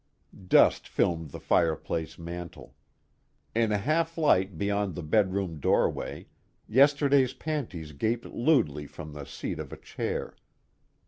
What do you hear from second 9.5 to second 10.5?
of a chair.